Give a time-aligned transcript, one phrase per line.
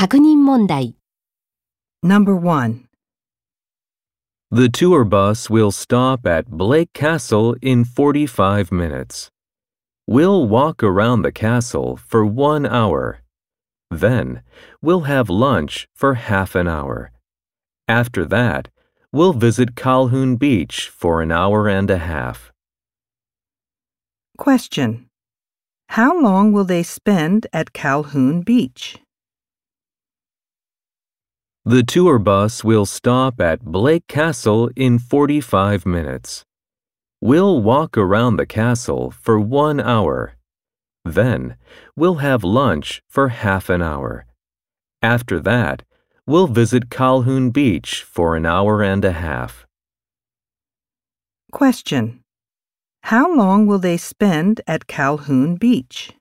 [0.00, 0.94] 确认问题
[2.02, 2.86] Number 1.
[4.50, 9.30] The tour bus will stop at Blake Castle in 45 minutes.
[10.06, 13.22] We'll walk around the castle for one hour.
[13.90, 14.42] Then,
[14.80, 17.10] we'll have lunch for half an hour.
[17.88, 18.68] After that,
[19.10, 22.52] we'll visit Calhoun Beach for an hour and a half.
[24.38, 25.08] Question.
[25.88, 28.98] How long will they spend at Calhoun Beach?
[31.65, 36.43] The tour bus will stop at Blake Castle in 45 minutes.
[37.21, 40.33] We'll walk around the castle for one hour.
[41.05, 41.57] Then,
[41.95, 44.25] we'll have lunch for half an hour.
[45.03, 45.83] After that,
[46.25, 49.67] we'll visit Calhoun Beach for an hour and a half.
[51.51, 52.23] Question.
[53.03, 56.11] How long will they spend at Calhoun Beach?